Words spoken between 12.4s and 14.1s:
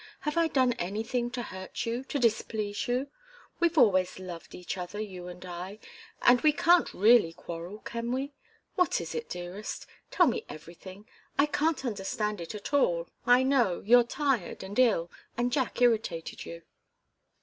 it at all I know you're